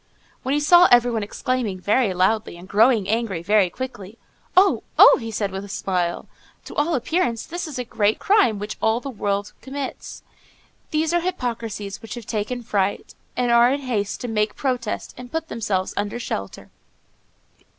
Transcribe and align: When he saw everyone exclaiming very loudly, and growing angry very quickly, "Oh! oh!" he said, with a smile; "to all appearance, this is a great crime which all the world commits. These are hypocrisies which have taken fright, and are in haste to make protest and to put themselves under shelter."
When 0.41 0.53
he 0.55 0.59
saw 0.59 0.87
everyone 0.89 1.21
exclaiming 1.21 1.79
very 1.79 2.11
loudly, 2.11 2.57
and 2.57 2.67
growing 2.67 3.07
angry 3.07 3.43
very 3.43 3.69
quickly, 3.69 4.17
"Oh! 4.57 4.81
oh!" 4.97 5.19
he 5.21 5.29
said, 5.29 5.51
with 5.51 5.63
a 5.63 5.69
smile; 5.69 6.27
"to 6.65 6.73
all 6.73 6.95
appearance, 6.95 7.45
this 7.45 7.67
is 7.67 7.77
a 7.77 7.83
great 7.83 8.17
crime 8.17 8.57
which 8.57 8.77
all 8.81 8.99
the 8.99 9.11
world 9.11 9.53
commits. 9.61 10.23
These 10.89 11.13
are 11.13 11.21
hypocrisies 11.21 12.01
which 12.01 12.15
have 12.15 12.25
taken 12.25 12.63
fright, 12.63 13.13
and 13.37 13.51
are 13.51 13.71
in 13.71 13.81
haste 13.81 14.21
to 14.21 14.27
make 14.27 14.55
protest 14.55 15.13
and 15.19 15.27
to 15.29 15.33
put 15.33 15.49
themselves 15.49 15.93
under 15.95 16.19
shelter." 16.19 16.71